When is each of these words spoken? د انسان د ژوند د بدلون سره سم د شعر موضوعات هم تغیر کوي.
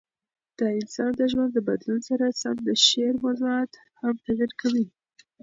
د 0.57 0.59
انسان 0.79 1.11
د 1.19 1.21
ژوند 1.31 1.51
د 1.53 1.59
بدلون 1.67 1.99
سره 2.09 2.25
سم 2.41 2.55
د 2.67 2.69
شعر 2.85 3.13
موضوعات 3.25 3.71
هم 4.01 4.15
تغیر 4.25 4.51
کوي. 4.61 4.85